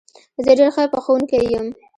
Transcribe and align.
زه 0.43 0.51
ډېر 0.59 0.69
ښه 0.75 0.83
پخوونکی 0.93 1.39
یم 1.53 1.67